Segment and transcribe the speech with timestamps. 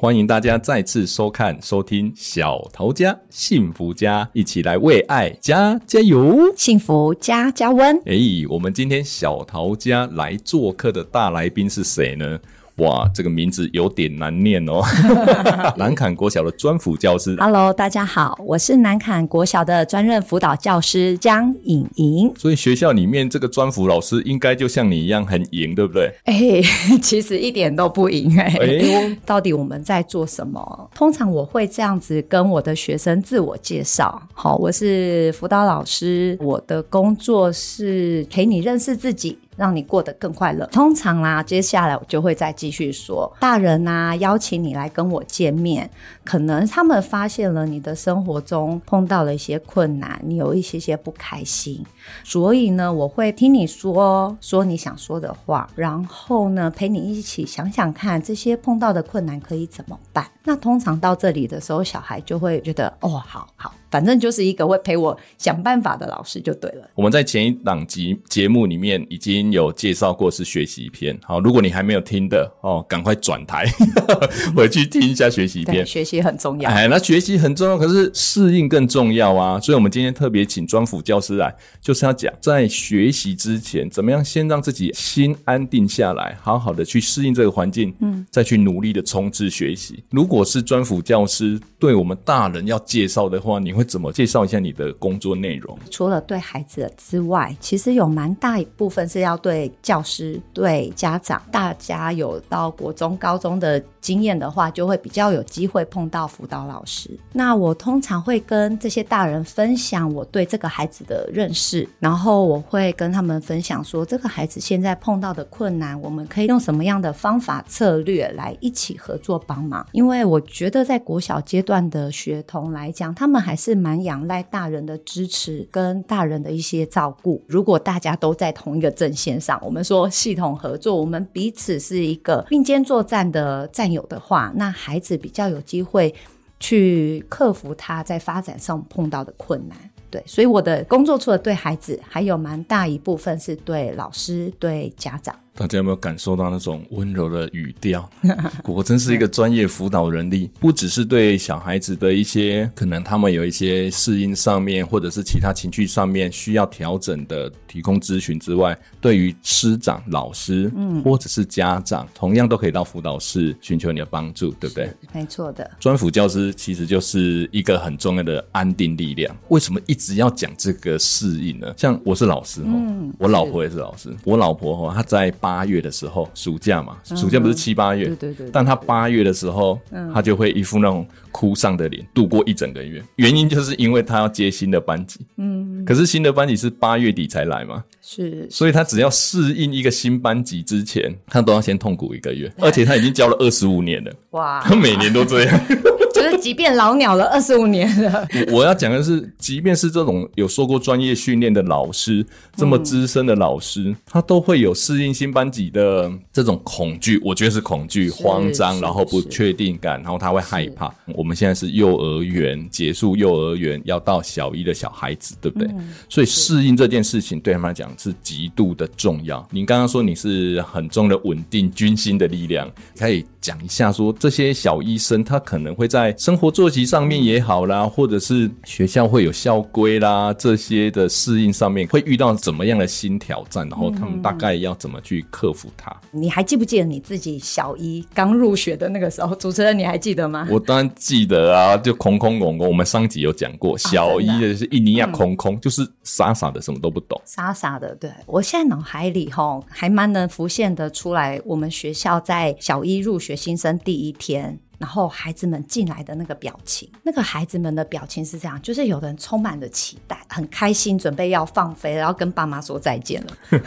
[0.00, 8.00] 欢迎大家再次收看、收听《小桃家幸福家》，一起来为爱加加油，幸福加加温。
[8.06, 8.16] 哎，
[8.48, 12.38] 我们今天小桃家来做客的大来宾是谁呢？
[12.78, 14.82] 哇，这个名字有点难念哦。
[15.76, 22.32] 南坎国小的专辅教师，Hello，大家好，我是南坎国小的专任辅导教师江颖莹。
[22.36, 26.14] 所以学校里面这个专辅老师应该就像你一样很赢，对不对？
[26.24, 26.62] 哎、欸，
[27.02, 28.94] 其实一点都不赢哎、欸。
[28.94, 30.90] 哎，到底我们在做什么？
[30.94, 34.22] 通常我会这样子跟我的学生自我介绍。
[34.32, 39.36] 好，我是辅导老师，我的工作是陪你认识自己。
[39.58, 40.64] 让你过得更快乐。
[40.68, 45.90] 通常啦，接下来我就会再继续说，大人啊，邀请你来跟我见面，
[46.24, 51.84] 可能他们发现了你的生活中碰到了一些困难，你有一些些不开心，
[52.22, 60.24] 所以呢，我会听你说说你想说的话，然后呢，陪你一起想想看这些碰到的困难可以怎么办。
[60.44, 63.74] 那通常到这里的时候，小孩就会觉得，哦，好好。
[63.90, 66.88] 反正就是一个会陪我想办法的老师就对了。
[66.94, 73.64] 我们在前一档集节目里面已经有介绍过是学习篇，好，如果你还没有听的哦，赶快转台
[74.54, 75.86] 回去听一下学习篇。
[75.86, 79.58] 学习很重要，哎，那学习很重要，可是适应更重要啊。
[79.58, 90.04] 所以我们今天特别请专辅教师来，就是要讲在学习之前，怎么样先让自己心安定下来，好好的去适应这个环境，嗯，再去努力的冲刺学习。
[90.10, 93.77] 如果是专辅教师对我们大人要介绍的话，你。
[93.78, 95.78] 会怎么介绍一下你的工作内容？
[95.88, 101.40] 除了对孩子之外，其实有蛮大一部分是要对教师、对家长。
[101.52, 107.16] 大家有到国中、高中的经验的话，就会比较有机会碰到辅导老师。
[107.32, 119.86] 那我通常会跟这些大人分享我对这个孩子的认识，然后我会跟他们分享说，这个孩子现在碰到的困难，我们可以用什么样的方法策略来一起合作帮忙。
[119.92, 127.44] 因为我觉得在国小阶段的学童来讲，他们还是是蛮仰赖大人的支持跟大人的一些照顾。
[127.46, 136.14] 如果大家都在同一个阵线上，我们说系统合作，我们彼此是一个并肩作战的战友的话，那孩子比较有机会
[136.58, 139.76] 去克服他在发展上碰到的困难。
[140.10, 145.38] 对，所以我的工作除了对孩子，还有蛮大一部分是对老师、对家长。
[145.58, 148.08] 大家有没有感受到那种温柔的语调？
[148.62, 164.88] 果真是一个专业辅导人力，不只是对小孩子的一些可能他们有一些适应上面，或者是其他情绪上面需要调整的，提供咨询之外，对于师长、老师，嗯，或者是家长，同样都可以到辅导室寻求你的帮助，对不对？
[165.12, 165.68] 没错的。
[165.80, 169.36] 专辅教师其实就是一个很重要的安定力量。
[169.48, 171.74] 为什么一直要讲这个适应呢？
[171.76, 175.34] 像我是老师哦，嗯，我老婆也是老师，我老婆哦，她在。
[175.47, 178.50] 八月的时候，暑假嘛，暑假不是七八月，嗯、对，对，对对。
[178.52, 183.02] 但他八月的时候，嗯、他就会一副那种哭丧的脸度过一整个月。
[183.16, 185.84] 原因就是因为他要接新的班级，嗯。
[185.84, 188.46] 可是新的班级是八月底才来嘛，是。
[188.50, 195.60] 所以他只要适应一个新班级之前，他都要先痛苦一个月， 而且他已经教了二十五年了，哇，他每年都这样。
[196.14, 202.26] 就是，即便老鸟了二十五年了，我要讲的是，即便是这种有受过专业训练的老师，
[202.56, 207.20] 这么资深的老师，嗯、他都会有适应新班级的这种恐惧。
[207.24, 210.92] 我觉得是恐惧、慌张，然后不确定感，然后他会害怕。
[211.14, 215.68] 我们现在是幼儿园结束，幼儿园要到小一的小孩子，对不对？
[215.68, 219.46] 嗯、所以适应这件事情对他们来讲是极度的重要。
[219.52, 222.68] 你刚刚说你是很重的稳定军心的力量，
[222.98, 226.14] 可以讲一下说这些小医生他可能会在。
[226.18, 235.90] 生活作息上面也好啦，或者是学校会有校规啦，这些的适应上面会遇到怎么样的新挑战，然后他们大概要怎么去克服它？
[236.10, 239.34] 你还记不记得你自己小一刚入学的那个时候？
[239.36, 240.46] 主持人你还记得吗？
[240.50, 242.68] 我当然记得啊，就空空空空。
[242.68, 247.94] 我们上集有讲过，小一的是印尼亚空空，嗯、就是傻傻的，什么都不懂，傻傻的。
[247.94, 254.58] 对，我现在脑海里齁还蛮能浮现的出来，我们学校在小一入学新生第一天。
[254.78, 263.60] 然后孩子们进来的那个表情，那个孩子们的表情是这样，就是有人充满了期待，很开心，准备要放飞，然后跟爸妈说再见了。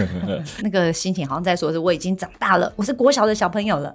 [0.61, 3.93] 那个心情好像在说是我已经长大了，我是国小的小朋友了。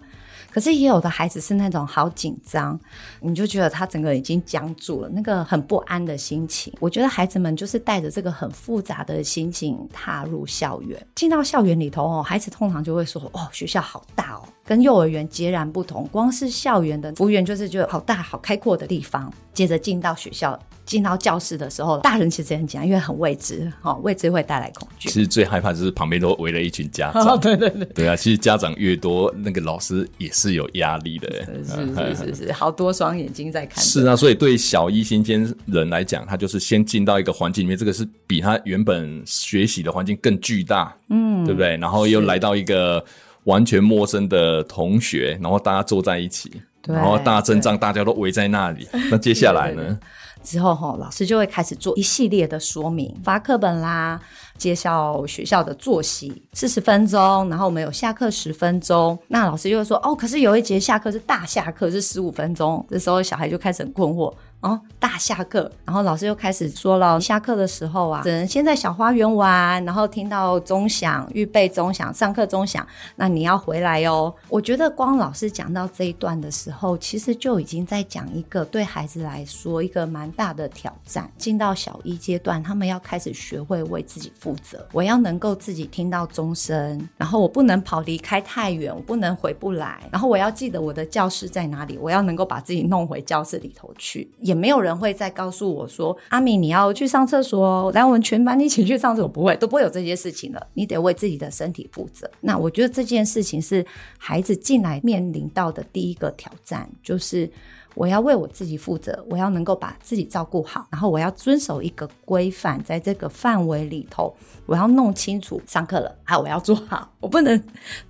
[0.56, 2.80] 可是也有的孩子是那种好紧张，
[3.20, 6.72] 你就觉得他整个已经僵住了，那个很不安的心情。
[6.80, 19.30] 我觉得孩子们就是带着这个很复杂的心情踏入校园，进到校园里头哦，孩子通常就会说：“哦，学校好大哦。”跟幼儿园截然不同，光是校园的幅员就是觉得好大、好开阔的地方。
[19.52, 25.10] 接着进到学校、进到教室的时候，大人其实也很紧张，因为很未知，哈、哦，未知会带来恐惧。
[25.10, 33.84] 其实最害怕就是旁边都围了一群家长， 哦、对对对，对啊，其实家长越多，那个老师也是有压力的，是是是是，是， 好多双眼睛在看。
[33.84, 41.76] 是啊，所以对小一新鲜人来讲，他就是先进到一个环境里面，这个是比他原本学习的环境更巨大，嗯，对不对？
[41.78, 43.04] 然后又来到一个。
[43.46, 46.50] 完全陌生的同学，然后大家坐在一起，
[46.84, 48.88] 然后大阵仗，大家都围在那里。
[49.08, 49.96] 那接下来呢？
[50.46, 54.18] 之后哈，老师就会开始做一系列的说明，发课本啦，
[54.56, 59.18] 介绍学校的作息，四十分钟，然后我们有下课十分钟。
[59.26, 62.86] 那老师就会说，哦，可是有一节下课是大下课，是十五分钟。
[62.88, 64.32] 这时候小孩就开始很困惑。
[64.66, 72.84] 哦，大下课，然后老师又开始说了，下课的时候啊，只能先在小花园玩，然后听到钟响，预备钟响，上课钟响，
[73.14, 74.34] 那你要回来哦。
[74.48, 81.30] 我觉得光老师讲到这一段的时候，其实就已经在讲一个对孩子来说一个蛮大的挑战。
[81.38, 84.84] 进到小一阶段，他们要开始学会为自己负责。
[84.90, 94.28] 我要能够自己听到钟声，然后我不能跑离开太远，我不能回不来，然后我要记得我的教室在哪里，我要能够把自己弄回教室里头去。
[94.40, 100.66] 也没有人会再告诉我说：“阿米，你要去上厕所，来，我们全班一起去上厕所。”不会，都不会有这些事情了。
[100.74, 102.30] 你得为自己的身体负责。
[102.40, 103.84] 那我觉得这件事情是
[104.18, 107.50] 孩子进来面临到的第一个挑战，就是
[107.96, 114.32] 我要为我自己负责，我要能够把自己照顾好，然后我要遵守一个规范，在这个范围里头，
[114.66, 117.60] 我要弄清楚上课了，好，我要做好， 我不能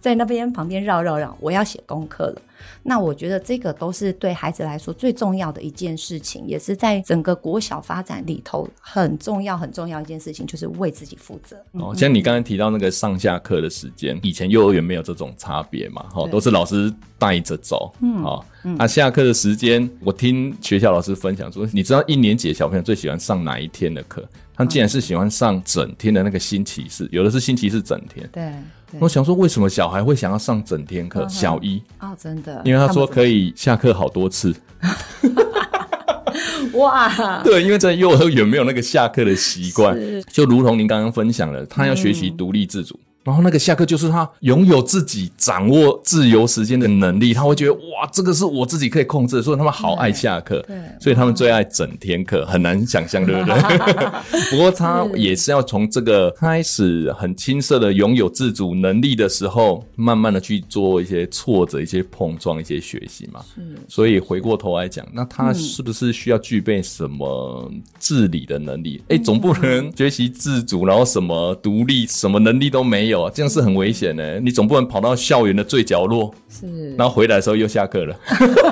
[0.01, 2.43] 在那边旁边绕绕绕，我要写功课了。
[2.83, 11.57] 那我觉得这个都是对孩子来说最重要的一件事情，也是在整个国小发展里头很重要、很重要一件事情，就是为自己负责。
[11.73, 16.05] 哦，像你刚才提到那个上下课的时间，以前幼儿园没有这种差别嘛？
[16.11, 17.93] 哈，都是老师带着走。
[18.01, 18.45] 嗯，好，
[18.79, 24.29] 那、啊、下课的时间，我听学校老师分享说，你知道一年级的小朋友最喜欢上哪一天的课？
[24.57, 28.29] 他竟然是喜欢上整天的那个星期四，有的是星期四整天。
[28.33, 28.51] 对。
[28.99, 31.25] 我想说，为什么小孩会想要上整天课？
[31.29, 34.55] 小一啊、哦，真的，因为他说可以下课好多次。
[36.75, 39.97] 哇，对，因为在幼儿园没有那个下课的习惯，
[40.29, 42.95] 就如同您刚刚分享了，他要学习独立自主。
[42.95, 54.51] 嗯然后那个下课就是他拥有自己掌握自由时间的能力，他会觉得哇，这个是我自己可以控制的，所以他们好爱下课，对，所以他们最爱整天课，很难想象，对不对？
[54.53, 63.41] 不过他也是要从这个开始很青涩的拥有自主能力的时候，慢慢的去做一些挫折、一些碰撞、一些学习嘛。
[63.53, 67.69] 是，所以回过头来讲，那他是不是需要具备什么
[67.99, 69.03] 自理的能力？
[69.09, 73.16] 哎、嗯，总不能学习自主，然后什么独立、什么能力都没有。
[73.31, 74.39] 这样是很危险的。
[74.41, 78.17] 你总不能跑到校园的最角落，是，然后回来的时候又下课了。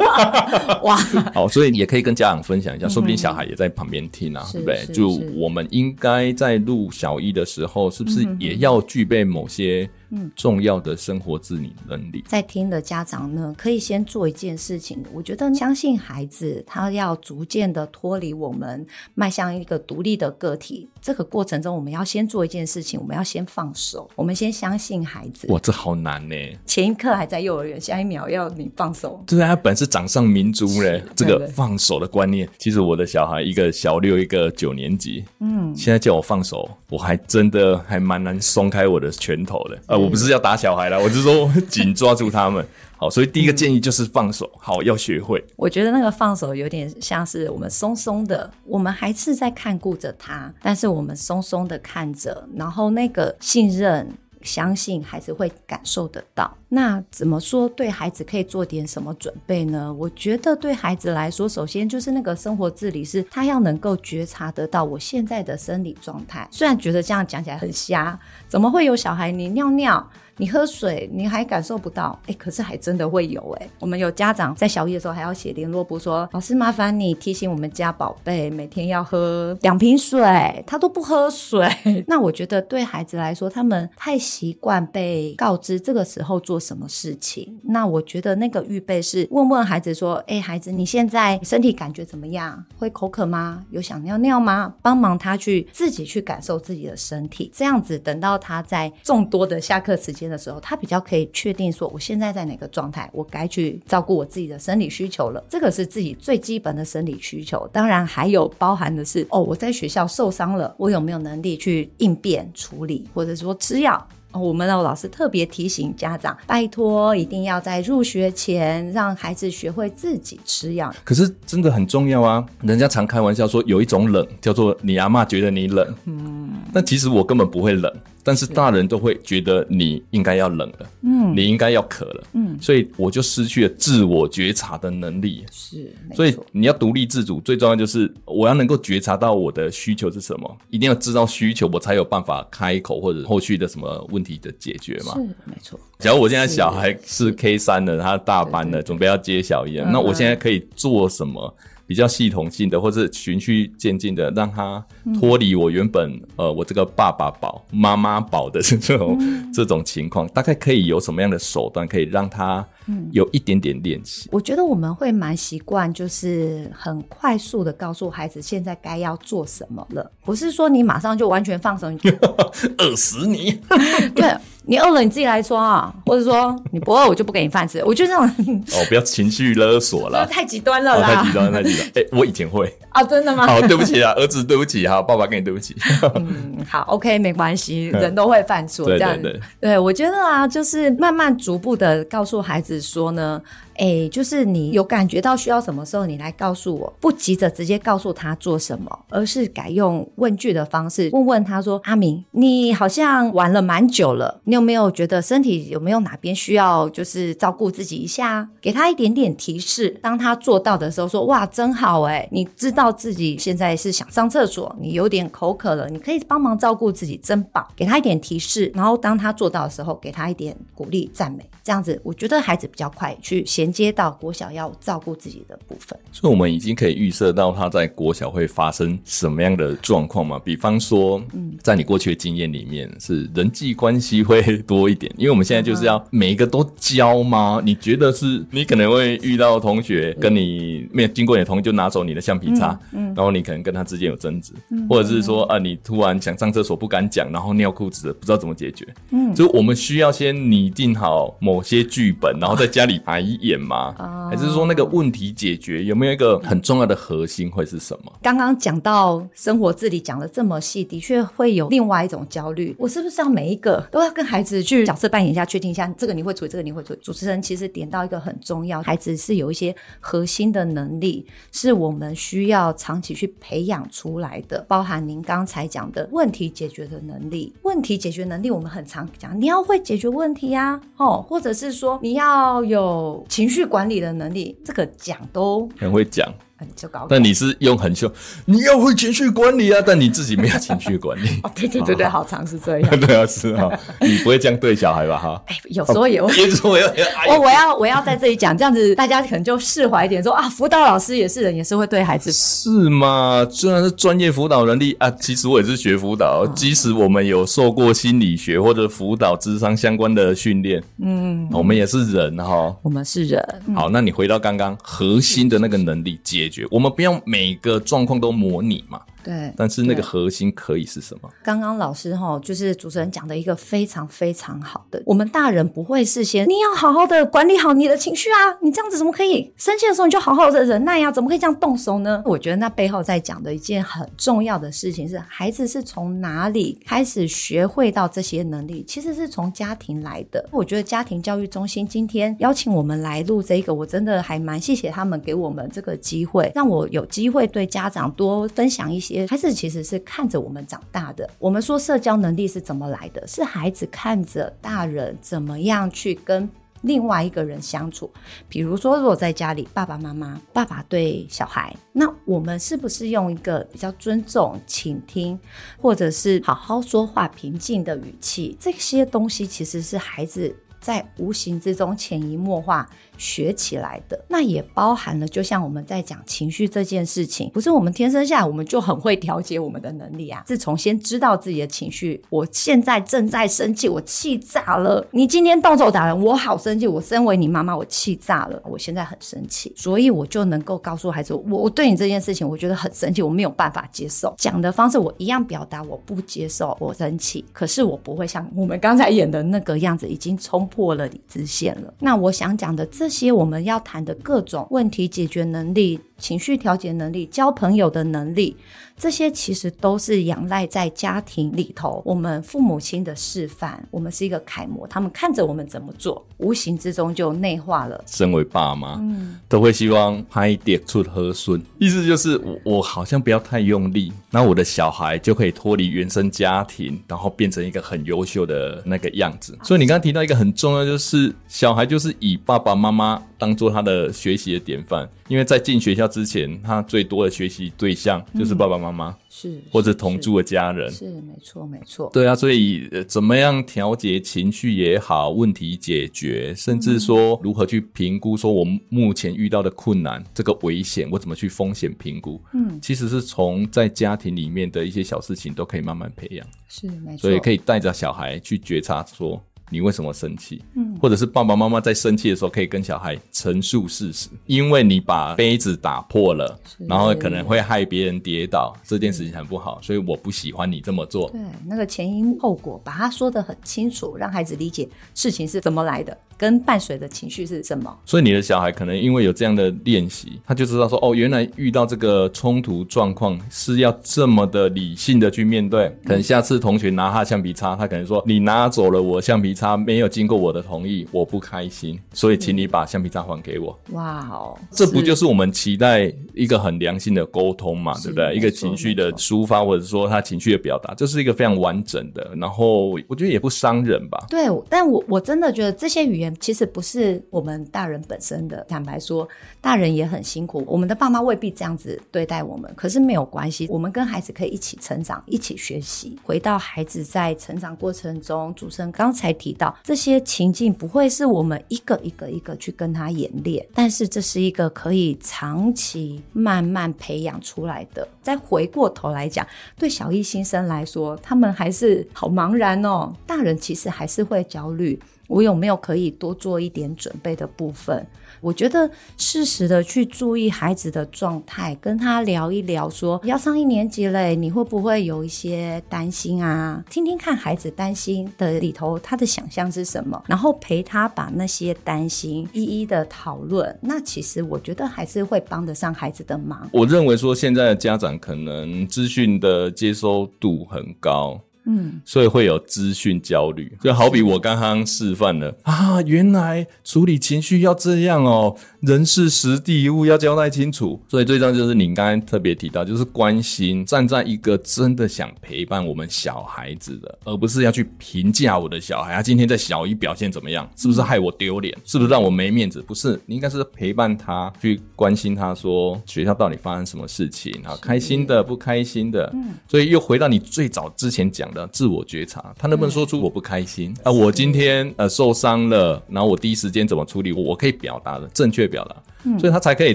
[0.84, 0.96] 哇，
[1.32, 4.86] 好，所以也可以跟家长分享一下，说不定小孩也在旁边听啊，对不对？
[4.94, 9.88] 就我们应该在录小一的时候，是不是也要具备某些？
[10.14, 15.02] 嗯，重要的生活自理能力，在听的家长呢，可以先做一件事情。
[15.12, 20.88] 我觉得相信孩子，他要逐渐的脱离我们，迈向一个独立的个体。
[21.02, 25.46] 这个过程中，我们要先做一件事情，我们要先放手，我们先相信孩子。
[25.52, 26.34] 哇，这好难呢！
[26.64, 29.22] 前一刻还在幼儿园，下一秒要你放手。
[29.26, 31.02] 对啊，他本是掌上明珠嘞。
[31.16, 39.82] 这个放手的观念，其实我的小孩一个小六，一个九年级，嗯，现在叫我放手，我还真的还蛮难松开我的拳头的。
[40.04, 42.64] 我不是要打小孩啦，我是说紧抓住他们。
[42.96, 44.48] 好，所以第一个建议就是放手。
[44.58, 45.42] 好，要学会。
[45.56, 54.06] 我觉得那个放手有点像是我们松松的，我们还是在看顾着他，但是我们松松的看着，然后那个信任。
[54.44, 56.56] 相信孩子会感受得到。
[56.68, 59.92] 那怎么说对孩子可以做点什么准备呢？
[59.92, 66.46] 我觉得对孩子来说，首先就是那个生活自理，是他要能够觉察得到我现在的生理状态。
[66.50, 70.08] 虽然觉得这样讲起来很瞎，怎么会有小孩你尿尿？
[70.36, 72.18] 你喝水，你还感受不到？
[72.26, 73.68] 哎，可是还真的会有哎。
[73.78, 80.20] 我们有家长在小一的时候还要写联络簿说，老师麻烦你提醒我们家宝贝每天要喝两瓶水，
[80.66, 81.68] 他都不喝水。
[82.08, 87.56] 那我觉得对孩子来说，他们太习惯被告知这个时候做什么事情。
[87.62, 92.60] 那我觉得那个预备是问问孩子说，哎，孩子你现在身体感觉怎么样？
[92.76, 93.64] 会口渴吗？
[93.70, 94.74] 有想尿尿吗？
[94.82, 97.52] 帮忙他去自己去感受自己的身体。
[97.54, 100.23] 这样子等到他在众多的下课时间。
[100.24, 105.44] 间的时候，他比较可以确定说我现在在哪个状态，我该去照顾我自己的生理需求了。
[105.50, 107.68] 这个是自己最基本的生理需求。
[107.72, 114.08] 当然还有包含的是，哦，我在学校受伤了，我有没有能力去应变处理，或者说吃药。
[114.32, 120.92] 我们的老师特别提醒家长，拜托一定要在入学前让孩子学会自己吃药。
[121.04, 122.44] 可是真的很重要啊！
[122.62, 127.94] 人家常开玩笑说，有一种冷叫做你阿妈觉得你冷，嗯，但其实我根本不会冷。
[128.24, 135.44] 但是大人都会觉得你应该要冷了，嗯，你应该要渴了，嗯，所以我就失去了自我觉察的能力。
[135.52, 145.12] 是，所以你要独立自主，最重要就是我要能够觉察到我的需求是什么，一定要知道需求，我才有办法开口或者后续的什么问题的解决嘛。
[145.14, 145.78] 是，没错。
[145.98, 151.54] 假如我现在小孩是 K 三的，他大班的，准备要接小一，那我现在可以做什么？
[151.86, 154.84] 比较系统性的，或是循序渐进的，让他
[155.20, 162.66] 脱离我原本、嗯、呃我这个爸爸宝、妈妈宝的这种、嗯、这种情况，大概可以有什么样的手段，可以让他
[163.12, 164.28] 有一点点练习？
[164.32, 171.88] 我觉得我们会蛮习惯，就是很快速的告诉孩子现在该要做什么了，不是说你马上就完全放手，
[172.78, 173.60] 饿死你。
[174.16, 174.34] 对。
[174.66, 177.82] 你饿了你自己来抓啊，或者说你不饿我就不给你饭吃。
[177.84, 178.26] 我觉得这种
[178.72, 181.86] 哦，不要情绪勒索啦，太极端了啦，哦、太极端，太极端。
[181.88, 183.46] 哎、欸，我以前会啊、 哦，真的吗？
[183.46, 185.76] 好，对不起啊，儿子，对不起哈，爸爸跟你对不起。
[186.16, 189.22] 嗯，好，OK，没关系，人都会犯错，这样子。
[189.22, 193.40] 对，对，对，对，我觉得啊，就是慢慢逐步的告诉孩子说呢。
[193.76, 208.48] 哎、就是你有感觉到需要什么时候，你来告诉我，不急着直接告诉他做什么，而是改用问句的方式问问他说：“阿明，你好像玩了蛮久了，你有没有觉得身体有没有哪边需要就是照顾自己一下？
[208.60, 209.98] 给他一点点提示。
[210.02, 217.66] 当他做到的时候，说哇，真好哎，你知道自己现在是想上厕所，你有点口渴了，你可以帮忙照顾自己，真棒。
[217.76, 230.38] 给他一点提示，然后当他做到的时候，给他一点鼓励赞美，这样子，我觉得孩子比较快去衔接到国小要照顾自己的部分，所以我们已经可以预设到他在国小会发生什么样的状况嘛？
[230.38, 237.62] 比方说，嗯，在你过去的经验里面，是人际关系会多一点，因为我们现在就是要每一个都教吗？
[237.64, 238.44] 你觉得是？
[238.50, 253.94] 你可能会遇到同学跟你没有经过你的同意就拿走你的橡皮擦，嗯，然后你可能跟他之间有争执，嗯，或者是说啊，你突然想上厕所不敢讲，然后尿裤子不知道怎么解决，嗯，所以我们需要先拟定好某些剧本，然后在家里排演嘛。
[254.30, 258.12] 还是说那个问题解决有没有一个很重要的核心会是什么？
[258.22, 262.74] 刚刚讲到生活自理讲的这么细，的确会有另外一种焦虑。
[262.78, 266.98] 我是不是要每一个都要跟孩子去角色扮演一下，确定一下这个你会处理，这个你会处理？
[267.02, 277.52] 主持人其实点到一个很重要，孩子是有一些核心的能力，是我们需要长期去培养出来的，包含您刚才讲的问题解决的能力。
[277.62, 284.00] 问题解决能力我们很常讲，你要会解决问题啊，哦，或者是说你要有情情绪管理。
[284.00, 286.32] 的能力，这个讲都很会讲。
[286.76, 288.10] 就搞搞，但你是用很凶，
[288.44, 289.80] 你要会情绪管理啊！
[289.84, 291.28] 但你自己没有情绪管理。
[291.42, 292.90] 哦，对对对对，好常是这样。
[293.00, 295.18] 对啊，是啊，你不会这样对小孩吧？
[295.18, 296.34] 哈， 哎，有时候也会。
[296.36, 296.86] 有时候我要，
[297.28, 302.32] 我我要我要在这里讲，这样子大家可能就释怀一点，说啊，辅导老师也是人，也是会对孩子。
[302.32, 303.46] 是吗？
[303.50, 312.74] 虽然是专业辅导能力啊，其实我也是学辅导，即使我们有受过心理学或者辅导智商相关的训练，嗯，我们也是人哈。
[312.82, 313.42] 我们是人。
[313.74, 317.20] 好，那你回到刚刚核心的那个能力解我们不用。
[317.24, 319.00] 每个状况都模拟嘛。
[319.24, 321.30] 对，但是那个核心可以是什么？
[321.42, 331.10] 刚刚老师哈，就是主持人讲的一个非常非常好的，我们大人不会事先，你要好好的管理好你的情绪啊，你这样子怎么可以生气的时候你就好好的忍耐呀？
[331.10, 332.22] 怎么可以这样动手呢？
[332.26, 338.84] 我觉得那背后在讲的一件很重要的事情是，孩子是从哪里开始学会到这些能力？
[338.86, 340.46] 其实是从家庭来的。
[340.52, 349.13] 我觉得家庭教育中心今天邀请我们来录这个，我真的还蛮谢谢他们给我们这个机会，让我有机会对家长多分享一些。
[349.28, 351.28] 孩子其实是看着我们长大的。
[351.38, 353.26] 我们说社交能力是怎么来的？
[353.26, 356.48] 是孩子看着大人怎么样去跟
[356.82, 358.12] 另外一个人相处。
[358.48, 365.38] 比如说，如果在家里，爸爸妈妈，爸爸对小孩，那我们是不是用一个比较尊重、倾听，
[365.80, 368.56] 或者是好好说话、平静的语气？
[368.60, 372.86] 这些东西其实是孩子在无形之中潜移默化
[373.16, 374.22] 学起来的。
[374.28, 380.42] 那也包含了，就像我们在讲情绪这件事情，不是我们天生下来我们就很会调节我们的能力啊。
[380.44, 385.06] 自从先知道自己的情绪，我现在正在生气，我气炸了。
[385.12, 386.86] 你今天动手打人，我好生气。
[386.86, 388.60] 我身为你妈妈，我气炸了。
[388.64, 394.34] 我现在很生气，所以我就能够告诉孩子，我我对你这件事情，我觉得很生气，我没有办法接受。
[394.36, 401.94] 讲的方式我一样表达，我不接受，我生气，可是我不会像我们刚才演的那个样子，已经冲破了理智线了。
[402.00, 406.00] 那我想讲的这些，我们要谈的各种问题解决能力。
[406.18, 408.56] 情绪调节能力、交朋友的能力，
[408.96, 413.84] 这些其实都是仰赖在家庭里头，我们父母亲的示范。
[413.90, 418.02] 我们是一个楷模，他们看着我们怎么做，无形之中就内化了。
[418.06, 429.58] 身为爸妈，嗯，都会希望拍点出和顺，意思就是我我好像不要太用力，那我的小孩就可以脱离原生家庭，然后变成一个很优秀的那个样子。
[429.62, 435.06] 所以你刚刚提到一个很重要，就是小孩就是以爸爸妈妈当做他的学习的典范。
[435.28, 442.10] 因为在进学校之前，他最多的学习对象就是爸爸妈妈，是或者同住的家人，是没错没错。
[442.12, 452.40] 对啊，所以怎么样调节情绪也好，问题解决，甚至说如何去评估，说我目前遇到的困难，这个危险，我怎么去风险评估？
[452.52, 457.18] 嗯，其实是从在家庭里面的一些小事情都可以慢慢培养，是没错。
[457.18, 459.42] 所以可以带着小孩去觉察说。
[459.74, 460.62] 你为什么生气？
[460.74, 464.28] 嗯，或者是爸爸妈妈在生气的时候，可以跟小孩陈述事实。
[464.46, 466.56] 因为你把杯子打破了，
[466.88, 471.28] 然后可能会害别人跌倒，这件事情很不好，所以我不喜欢你这么做。
[471.30, 476.16] 对，那个前因后果，把它说得很清楚，让孩子理解事情是怎么来的。
[476.36, 477.96] 跟伴随的情绪是什么？
[478.04, 485.88] 所以你的小孩可能因为有这样的练习，他就知道说哦，原来遇到这个冲突状况是要这么的理性的去面对。
[486.04, 493.78] 可能下次同学拿他橡皮擦，他可能说你拿走了我橡皮擦，没有经过我的同意，我不开心，所以请你把橡皮擦还给我。
[493.90, 497.94] 哇哦，这不就是我们期待一个很良性的沟通嘛？
[498.02, 498.34] 对不对？
[498.34, 502.32] 一个情绪的抒发，或者说他情绪的表达，这是一个非常完整的。
[502.36, 504.18] 然后我觉得也不伤人吧？
[504.28, 506.23] 对，但我我真的觉得这些语言。
[506.38, 509.28] 其实不是我们大人本身的，坦白说，
[509.60, 510.62] 大人也很辛苦。
[510.66, 516.18] 我们的爸妈未必这样子对待我们，可是没有关系，我们跟孩子可以一起成长，一起学习。
[516.22, 528.06] 回到孩子在成长过程中，主持人刚才提到这些情境，不会是我们一个一个一个去跟他演练，但是这是一个可以长期慢慢培养出来的。
[528.22, 529.46] 再回过头来讲，
[529.78, 533.12] 对小一新生来说，他们还是好茫然哦。
[533.26, 534.98] 大人其实还是会焦虑。
[535.28, 538.06] 我有没有可以多做一点准备的部分？
[538.40, 546.84] 我觉得适时的去注意孩子的状态，跟他聊一聊说，要上一年级嘞，你会不会有一些担心啊？
[546.90, 553.74] 听听看孩子担心的里头，他的想象是什么，然后陪他把那些担心一一的讨论。
[553.80, 556.68] 那其实我觉得还是会帮得上孩子的忙。
[556.70, 561.40] 我认为说，现在的家长可能资讯的接收度很高。
[561.66, 571.00] 嗯，所以会有资讯焦虑，就好比我刚刚示范了啊，原来处理情绪要这样哦，人事实地物要交代清楚。
[571.08, 582.82] 所以最重要就是你刚才特别提到，就是关心，站在一个真的想陪伴我们小孩子的，而不是要去评价我的小孩，他今天在小一表现怎么样，是不是害我丢脸，是不是让我没面子？
[582.82, 589.30] 不是，你应该是陪伴他，去关心他说学校到底发生什么事情啊，开心的不开心的。
[589.34, 594.12] 嗯，所以又回到你最早之前讲的自我觉察，他能不能说出我不开心啊？
[594.12, 597.32] 我今天呃受伤了，然后我第一时间怎么处理？
[597.32, 599.94] 我可以表达的正确表达，嗯，所以他才可以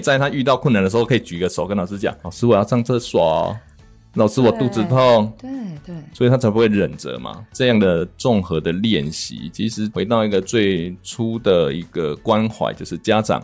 [0.00, 3.54] 在他遇到困难的时候，可以举个手跟老师讲：“老师，我要上厕所。”
[4.14, 5.32] 老师，我肚子痛。
[5.38, 5.50] 对
[5.86, 7.44] 对，所以他才不会忍着嘛。
[7.52, 13.40] 这样的综合的练习，其实回到一个最初的一个关怀，就是家长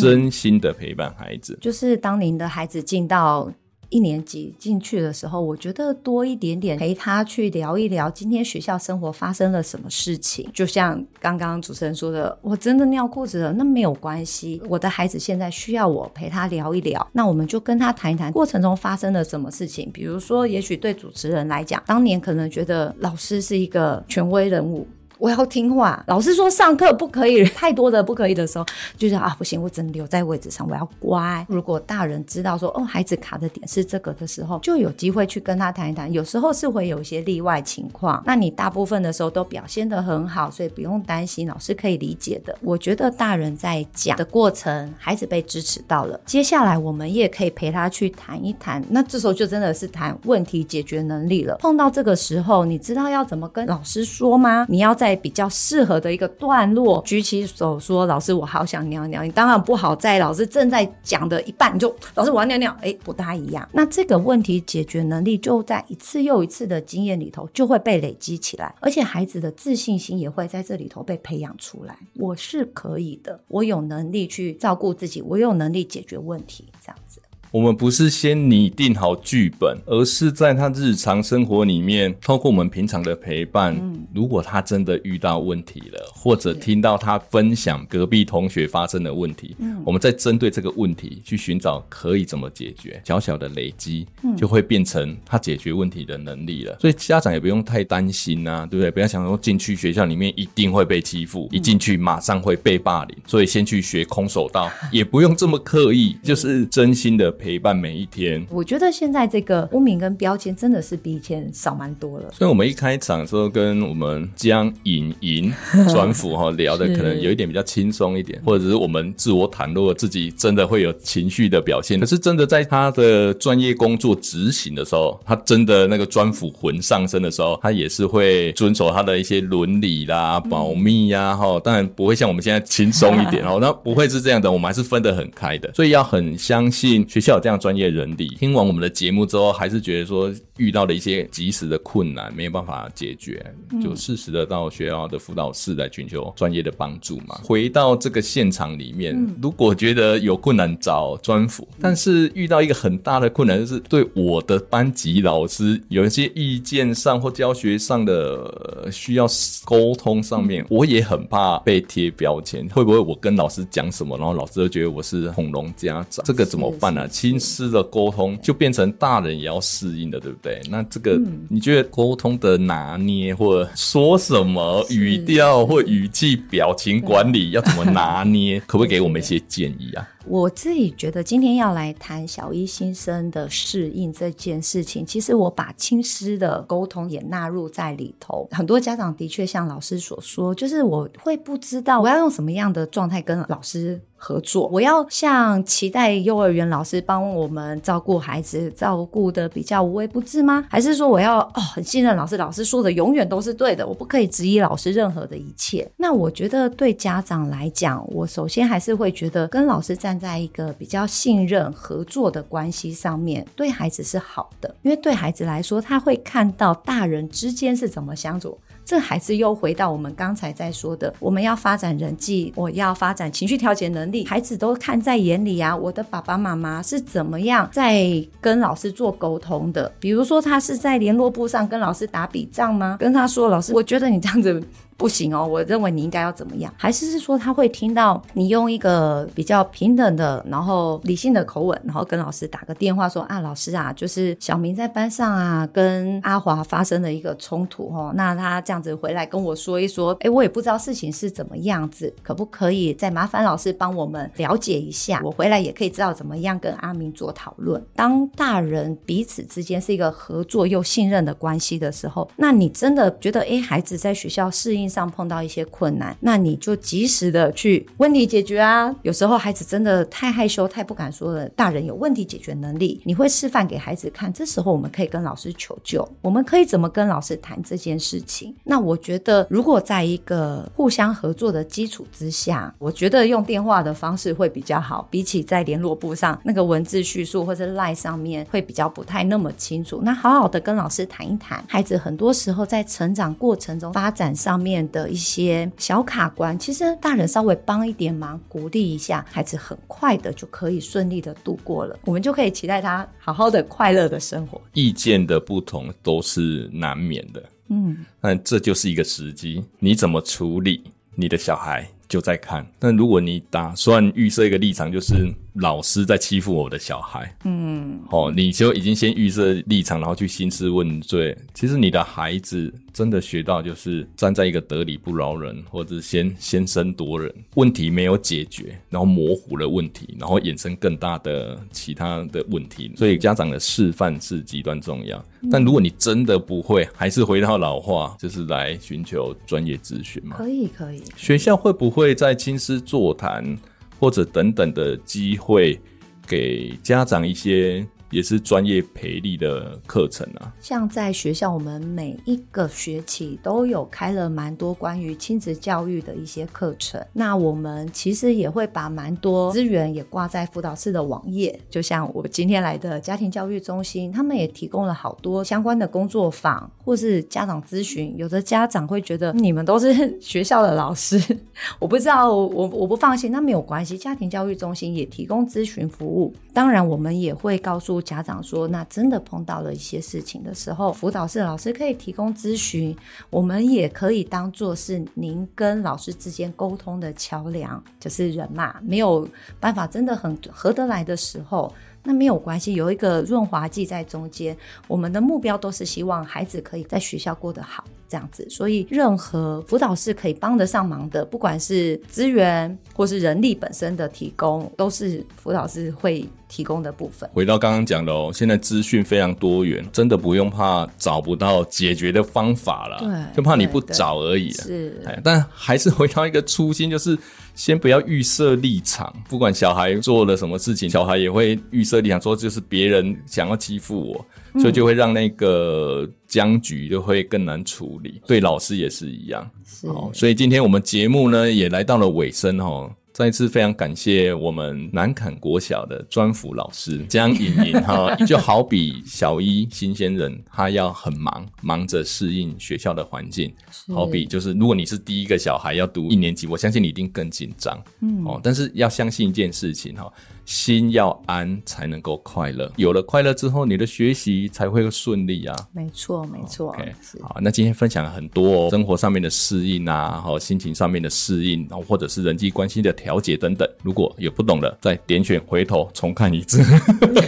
[0.00, 1.56] 真心的陪伴孩子。
[1.60, 3.50] 就是当您的孩子进到。
[3.90, 10.48] 一年级进去的时候，我觉得多一点点陪他去聊一聊今天学校生活发生了什么事情。
[10.54, 14.62] 就像刚刚主持人说的，我真的尿裤子了，那没有关系。
[14.68, 19.90] 我的孩子现在需要我陪他聊一聊，那我们就跟他谈一谈过程中发生了什么事情。
[19.92, 24.86] 比如说，也许对主持人来讲，当年可能觉得老师是一个权威人物。
[25.20, 28.64] 我要听话，老师说上课不可以太多的不可以的时候，
[28.96, 31.44] 就是啊不行，我只能留在位置上，我要乖。
[31.46, 36.10] 如果大人知道说哦孩子卡的点是这个的时候，就有机会去跟他谈一谈。
[36.10, 42.56] 有时候是会有一些例外情况，那你大部分的时候都表现得很好，所以不用担心，老师可以理解的。
[42.62, 48.82] 我觉得大人在讲的过程，孩子被支持到了，接下来我们也可以陪他去谈一谈。
[48.88, 51.58] 那这时候就真的是谈问题解决能力了。
[51.60, 54.64] 碰到这个时候，你知道要怎么跟老师说吗？
[54.66, 63.68] 你要在在比较适合的一个段落，举起手说：“老师，我好想尿尿。”你当然不好在老师正在讲的一半就老师我要尿尿，哎，不大一样。
[63.72, 71.98] 那这个问题解决能力就在一次又一次的经验里头就会被累积起来，而且孩子的自信心也会在这里头被培养出来。
[72.14, 77.19] 我是可以的，我有能力去照顾自己，我有能力解决问题，这样子。
[77.52, 96.76] 我们不是先拟定好剧本，而是在他日常生活里面，透过我们平常的陪伴，嗯、如果他真的遇到问题了，或者听到他分享隔壁同学发生的问题，嗯、我们再针对这个问题去寻找可以怎么解决，小小的累积，就会变成他解决问题的能力了。
[96.80, 98.92] 所以家长也不用太担心啊，对不对？
[98.92, 107.34] 不要想说进去学校里面一定会被欺负，一进去马上会被霸凌，所以先去学空手道，也不用这么刻意，就是真心的。
[107.40, 112.30] 陪伴每一天，我觉得现在这个污名跟标签真的是比以前少蛮多了。
[112.32, 115.52] 所以，我们一开场的时候跟我们江颖莹
[115.88, 121.98] 专 辅哈 聊的，可能有一点比较轻松一点，或者是我们自我袒露了自己真的会有情绪的表现。
[121.98, 137.29] 可是，真的在他的专业工作执行的时候，他真的那个专辅魂上身的时候，他也是会遵守他的一些伦理啦、保密呀，哈，当然不会像我们现在轻松一点 哦，那不会是这样的，我们还是分得很开的，所以要很相信学校。
[137.30, 143.42] 有这样专业人力，听完我们的节目之后，还是觉得说遇到了一些及时的困难，没有办法解决，
[143.82, 147.40] 就适时的到学校的辅导室来寻求专业的帮助嘛。
[147.42, 159.26] 回到这个现场里面，如果觉得有困难找专辅，但是遇到一个很大的困难，就是对我的班级老师有一些意见上或教学上的需要
[159.64, 167.06] 沟通上面，我也很怕被贴标签，会不会我跟老师讲什么，然后老师就觉得我是恐龙家长，这个怎么办呢、啊？
[167.06, 170.49] 亲师的沟通就变成大人也要适应的，对不对？
[170.70, 178.58] 那这个你觉得沟通的拿捏，或者说什么语调或语气、表情管理要怎么拿捏？
[178.66, 180.08] 可不可以给我们一些建议啊？
[180.26, 188.46] 我自己觉得今天要来谈小一新生的适应这件事情，其实我把亲师的沟通也纳入在里头。
[188.50, 200.66] 很多家长的确像老师所说，就是我会不知道我要用什么样的状态跟老师合作，我要像期待幼儿园老师帮我们照顾孩子，照顾得比较无微不至吗？
[200.68, 205.90] 还是说我要哦很信任老师，老师说的永远都是对的，我不可以质疑老师任何的一切？
[205.96, 218.58] 那我觉得对家长来讲，我首先还是会觉得跟老师站在一个比较信任合作的关系上面，对孩子是好的，因为对孩子来说，他会看到大人之间是怎么相处。
[218.84, 225.76] 这还是又回到我们刚才在说的，我们要发展人际，我要发展情绪调节能力，孩子都看在眼里啊。
[225.76, 228.04] 我的爸爸妈妈是怎么样在
[228.40, 229.92] 跟老师做沟通的？
[230.00, 232.96] 比如说，他是在联络簿上跟老师打笔账吗？
[232.98, 234.62] 跟他说，老师，我觉得你这样子。
[235.00, 236.70] 不行哦，我认为你应该要怎么样？
[236.76, 255.22] 还是是说他会听到你用一个比较平等的，然后理性的口吻，然后跟老师打个电话说啊，老师啊，就是小明在班上啊，跟阿华发生了一个冲突哦，那他这样子回来跟我说一说，哎，我也不知道事情是怎么样子，可不可以再麻烦老师帮我们了解一下？
[255.24, 257.82] 我回来也可以知道怎么样跟阿明做讨论。
[257.94, 268.94] 当大人彼此之间是一个合作又信任的关系的时候，那你真的觉得，哎，孩子在学校适应上碰到一些困难，那你就及时的去问题解决啊。
[269.02, 274.32] 有时候孩子真的太害羞、太不敢说了，大人有问题解决能力，你会示范给孩子看。
[274.32, 278.54] 这时候我们可以跟老师求救，我们可以怎么跟老师谈这件事情？
[278.64, 290.00] 那我觉得，如果在一个互相合作的基础之下，我觉得用电话的方式会比较好，比起在联络簿上那个文字叙述或者 LINE 上面会比较不太那么清楚。
[290.02, 294.79] 那好好的跟老师谈一谈，孩子很多时候在成长过程中发展上面。
[294.90, 304.60] 的一些小卡关，其实大人稍微帮一点忙，鼓励一下，孩子很快的就可以顺利的度过了，我们就可以期待他好好的快乐的生活。
[304.74, 310.82] 意见的不同都是难免的，嗯，但这就是一个时机，你怎么处理
[311.14, 312.66] 你的小孩就在看。
[312.78, 315.14] 但如果你打算预设一个立场，就是。
[315.60, 321.36] 老师在欺负我的小孩，嗯，哦，你就已经先预设立场，然后去兴师问罪。
[321.52, 332.90] 其实你的孩子真的学到就是站在一个得理不饶人，或者先先声夺人，问题没有解决，然后模糊了问题，然后衍生更大的其他的问题。
[332.96, 335.22] 所以家长的示范是极端重要。
[335.50, 340.36] 但如果你真的不会，还是回到老话，就是来寻求专业咨询嘛。
[340.38, 341.02] 可以，可以。
[341.16, 343.58] 学校会不会在亲师座谈？
[344.00, 345.78] 或者等等的机会，
[346.26, 350.52] 给家长一些也是专业培力的课程啊。
[350.60, 357.00] 像在学校，我们每一个学期都有开了蛮多关于亲子教育的一些课程。
[357.12, 368.14] 那我们其实也会把蛮多资源也挂在辅导室的网页，就像我今天来的家庭教育中心，他们也提供了好多相关的工作坊或是家长咨询。
[368.16, 371.20] 有的家长会觉得你们都是学校的老师，
[371.78, 373.30] 我不知道，我我不放心。
[373.30, 376.34] 那没有关系，家庭教育中心也提供咨询服务。
[376.52, 382.96] 当然，我们也会告诉家长说，那真的碰到了一些事情的时候，辅导室老师可以提供咨询，
[383.30, 391.72] 我们也可以当做是您跟老师之间沟通的桥梁，就是人嘛，没有办法真的很合得来的时候。
[392.02, 394.56] 那没有关系，有一个润滑剂在中间。
[394.88, 398.46] 我们的目标都是希望孩子可以在学校过得好，这样子。
[398.50, 407.30] 所以，任何辅导室可以帮得上忙的，不管是资源或是人力本身的提供，都是辅导室会提供的部分。
[407.32, 414.50] 回到刚刚讲的哦，现在资讯非常多元，真的不用怕找不到解决的方法了，对，就怕你不找而已。
[414.50, 417.16] 是，但还是回到一个初心，就是。
[417.56, 428.22] 先不要预设立场，不管小孩做了什么事情，小孩也会预设立场，说就是别人想要欺负我，嗯，所以就会让那个僵局就会更难处理。
[428.26, 429.50] 对老师也是一样。
[429.66, 432.90] 是，所以今天我们节目呢也来到了尾声哦。
[433.12, 443.52] 再一次非常感谢我们南崁国小的专辅老师江颖莹哈， 就好比小一新鲜人，他要很忙，忙着适应学校的环境，
[443.92, 450.10] 好比就是如果你是第一个小孩要读一年级，我相信你一定更紧张，嗯哦，但是要相信一件事情哈。
[450.50, 452.68] 心要安，才能够快乐。
[452.74, 455.54] 有了快乐之后，你的学习才会顺利啊。
[455.70, 456.70] 没错，没错。
[456.70, 463.68] OK，好，那今天分享了很多哦生活上面的适应啊，和心情上面的适应，然后或者是人际关系的调节等等。
[463.84, 466.60] 如果有不懂的，再点选回头重看一次。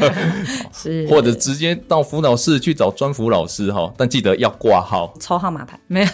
[0.75, 6.09] 是，或者直接到辅导室去找专辅老师哈，但记得要挂号，抽号码牌，没有，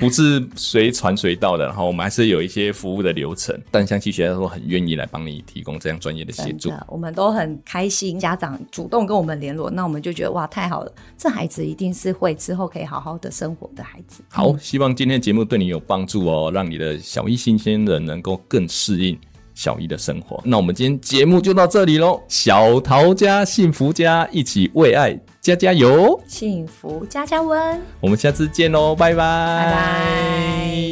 [0.00, 1.66] 不是随传随到的。
[1.66, 6.44] 然后我们还是有一些服务的流程，但相信学校都很愿意来帮你提供这样专业的。
[6.44, 14.22] 协助，我们都很开心，家长主动跟我们联络，那我们就觉得哇，太好了，这孩子一定是会之后可以好好的生活的孩子。
[14.28, 19.18] 好，希望今天节目对你有帮助哦，让你的小一新鲜人能够更适应
[19.54, 20.40] 小一的生活。
[20.44, 30.91] 那我们今天节目就到这里喽，小桃家幸福家，一起为爱加加油，幸福加加温，我们下次见喽，拜拜，拜拜。